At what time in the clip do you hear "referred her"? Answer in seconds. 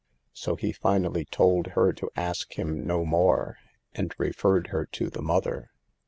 4.17-4.87